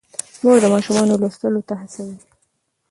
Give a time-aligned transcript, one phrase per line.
[0.41, 2.15] مور د ماشومانو لوستلو ته هڅوي.